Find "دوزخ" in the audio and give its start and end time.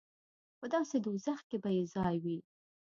1.05-1.39